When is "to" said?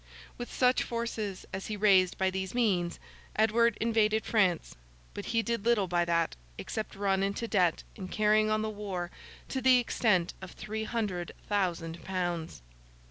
9.49-9.61